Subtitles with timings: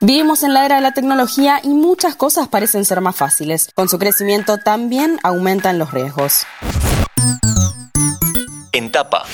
[0.00, 3.70] Vivimos en la era de la tecnología y muchas cosas parecen ser más fáciles.
[3.74, 6.44] Con su crecimiento también aumentan los riesgos.
[8.72, 9.24] En tapa.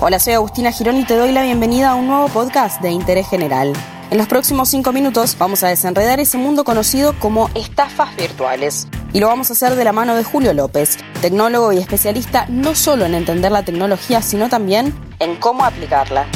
[0.00, 3.28] Hola, soy Agustina Girón y te doy la bienvenida a un nuevo podcast de interés
[3.28, 3.72] general.
[4.10, 8.88] En los próximos cinco minutos vamos a desenredar ese mundo conocido como estafas virtuales.
[9.12, 12.74] Y lo vamos a hacer de la mano de Julio López, tecnólogo y especialista no
[12.74, 16.26] solo en entender la tecnología, sino también en cómo aplicarla.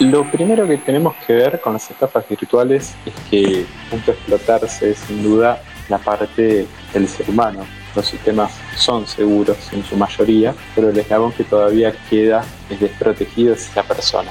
[0.00, 4.90] Lo primero que tenemos que ver con las estafas virtuales es que punto de explotarse
[4.90, 7.64] es sin duda la parte del ser humano.
[7.94, 13.54] Los sistemas son seguros en su mayoría, pero el eslabón que todavía queda es desprotegido
[13.54, 14.30] es la persona.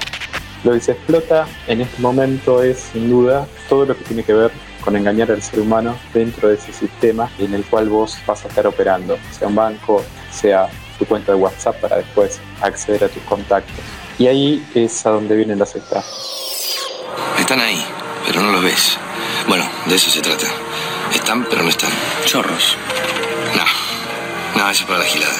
[0.64, 4.34] Lo que se explota en este momento es sin duda todo lo que tiene que
[4.34, 4.50] ver
[4.84, 8.48] con engañar al ser humano dentro de ese sistema en el cual vos vas a
[8.48, 13.22] estar operando, sea un banco, sea tu cuenta de WhatsApp para después acceder a tus
[13.22, 14.03] contactos.
[14.18, 16.34] Y ahí es a donde vienen las estafas.
[17.38, 17.84] Están ahí,
[18.26, 18.96] pero no los ves.
[19.48, 20.46] Bueno, de eso se trata.
[21.12, 21.90] Están, pero no están.
[22.24, 22.76] Chorros.
[23.56, 25.34] No, no, eso es para la gilada.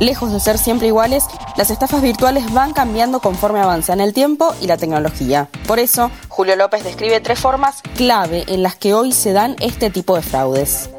[0.00, 1.24] Lejos de ser siempre iguales,
[1.56, 5.48] las estafas virtuales van cambiando conforme avanzan el tiempo y la tecnología.
[5.66, 9.90] Por eso, Julio López describe tres formas clave en las que hoy se dan este
[9.90, 10.90] tipo de fraudes.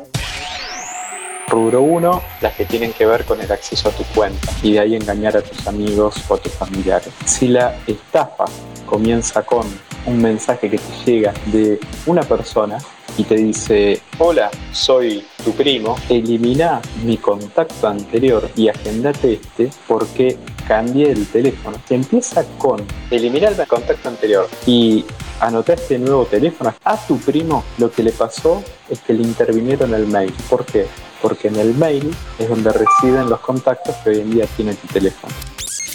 [1.53, 4.79] Rubro 1, las que tienen que ver con el acceso a tu cuenta y de
[4.79, 7.09] ahí engañar a tus amigos o a tus familiares.
[7.25, 8.45] Si la estafa
[8.87, 9.67] comienza con
[10.07, 12.79] un mensaje que te llega de una persona
[13.17, 20.38] y te dice, hola, soy tu primo, elimina mi contacto anterior y agendate este porque
[20.67, 21.77] cambié el teléfono.
[21.88, 25.05] Empieza con eliminar el contacto anterior y
[25.39, 29.93] anota este nuevo teléfono, a tu primo lo que le pasó es que le intervinieron
[29.93, 30.33] el mail.
[30.49, 30.88] ¿Por qué?
[31.23, 34.88] Porque en el mail es donde residen los contactos que hoy en día tiene tu
[34.88, 35.33] teléfono.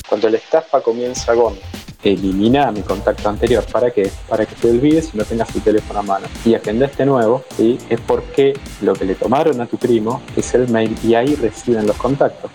[0.09, 1.55] Cuando la estafa comienza con
[2.03, 3.65] elimina mi contacto anterior.
[3.71, 4.11] ¿Para qué?
[4.29, 6.27] Para que te olvides y no tengas tu teléfono a mano.
[6.45, 7.79] Y agenda este nuevo, ¿sí?
[7.89, 11.87] es porque lo que le tomaron a tu primo es el mail y ahí residen
[11.87, 12.50] los contactos.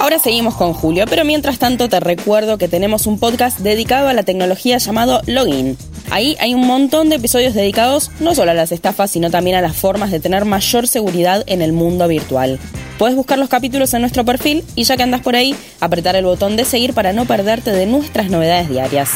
[0.00, 4.12] Ahora seguimos con Julio, pero mientras tanto te recuerdo que tenemos un podcast dedicado a
[4.12, 5.78] la tecnología llamado Login.
[6.10, 9.62] Ahí hay un montón de episodios dedicados no solo a las estafas, sino también a
[9.62, 12.58] las formas de tener mayor seguridad en el mundo virtual.
[12.98, 16.24] Puedes buscar los capítulos en nuestro perfil y ya que andas por ahí, apretar el
[16.24, 19.10] botón de seguir para no perderte de nuestras novedades diarias.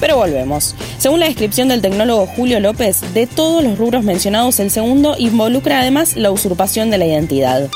[0.00, 0.74] Pero volvemos.
[0.98, 5.80] Según la descripción del tecnólogo Julio López, de todos los rubros mencionados, el segundo involucra
[5.80, 7.68] además la usurpación de la identidad.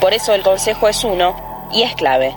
[0.00, 2.34] Por eso el consejo es uno y es clave.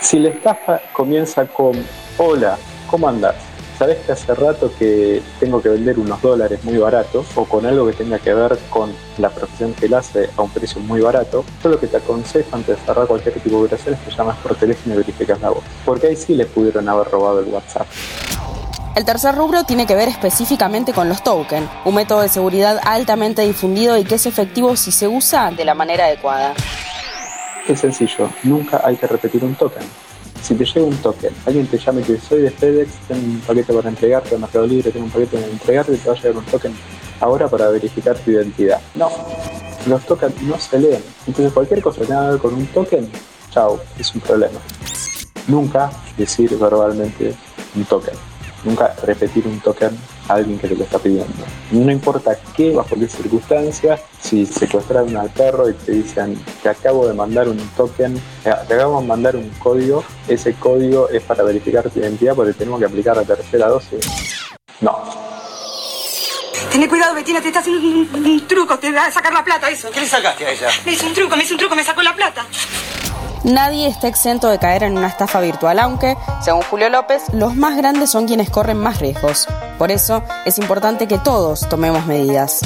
[0.00, 1.84] Si la estafa comienza con
[2.16, 2.58] hola,
[2.92, 3.34] ¿cómo andás?
[3.78, 7.86] Sabes que hace rato que tengo que vender unos dólares muy baratos o con algo
[7.86, 11.42] que tenga que ver con la profesión que él hace a un precio muy barato.
[11.64, 14.36] Yo lo que te aconsejo antes de cerrar cualquier tipo de operación es que llamas
[14.38, 15.64] por teléfono y verificas la voz.
[15.86, 17.86] Porque ahí sí le pudieron haber robado el WhatsApp.
[18.94, 23.40] El tercer rubro tiene que ver específicamente con los tokens, un método de seguridad altamente
[23.40, 26.52] difundido y que es efectivo si se usa de la manera adecuada.
[27.66, 29.82] Es sencillo, nunca hay que repetir un token.
[30.42, 33.20] Si te llega un token, alguien te llama y te dice soy de FedEx, tengo
[33.22, 36.36] un paquete para entregarte, Mercado Libre, tengo un paquete para entregarte, te va a llegar
[36.36, 36.74] un token
[37.20, 38.80] ahora para verificar tu identidad.
[38.94, 39.08] No,
[39.86, 41.02] los tokens no se leen.
[41.26, 43.08] Entonces cualquier cosa que tenga que ver con un token,
[43.50, 44.58] chao, es un problema.
[45.46, 47.34] Nunca decir verbalmente
[47.76, 48.32] un token
[48.64, 49.96] nunca repetir un token
[50.32, 51.44] a alguien que te lo está pidiendo.
[51.70, 57.06] No importa qué, bajo qué circunstancias, si secuestraron al perro y te dicen te acabo
[57.06, 61.42] de mandar un token, eh, te acabo de mandar un código, ese código es para
[61.42, 64.00] verificar tu identidad porque tenemos que aplicar la tercera dosis.
[64.80, 64.98] No.
[66.70, 69.68] Ten cuidado, Betina, te está haciendo un, un, truco, te va a sacar la plata,
[69.68, 69.90] eso.
[69.90, 70.68] ¿Qué le sacaste a ella?
[70.86, 72.46] Me hizo un truco, me hizo un truco, me sacó la plata.
[73.44, 77.76] Nadie está exento de caer en una estafa virtual, aunque, según Julio López, los más
[77.76, 79.48] grandes son quienes corren más riesgos.
[79.82, 82.60] Por eso, es importante que todos tomemos medidas.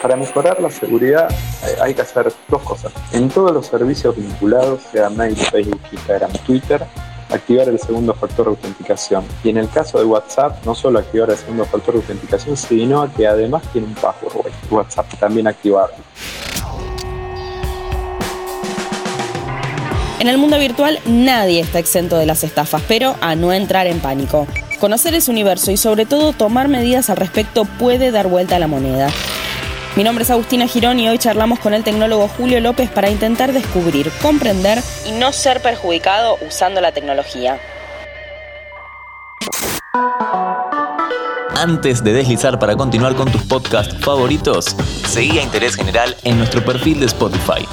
[0.00, 2.92] Para mejorar la seguridad eh, hay que hacer dos cosas.
[3.10, 6.86] En todos los servicios vinculados, sea mail, Facebook, Instagram, Twitter,
[7.28, 9.24] activar el segundo factor de autenticación.
[9.42, 13.12] Y en el caso de WhatsApp, no solo activar el segundo factor de autenticación, sino
[13.12, 14.52] que además tiene un password.
[14.70, 15.96] WhatsApp también activarlo.
[20.18, 24.00] En el mundo virtual nadie está exento de las estafas, pero a no entrar en
[24.00, 24.46] pánico.
[24.80, 28.66] Conocer ese universo y sobre todo tomar medidas al respecto puede dar vuelta a la
[28.66, 29.10] moneda.
[29.94, 33.52] Mi nombre es Agustina Girón y hoy charlamos con el tecnólogo Julio López para intentar
[33.52, 37.58] descubrir, comprender y no ser perjudicado usando la tecnología.
[41.56, 44.76] Antes de deslizar para continuar con tus podcasts favoritos,
[45.06, 47.66] seguí a Interés General en nuestro perfil de Spotify.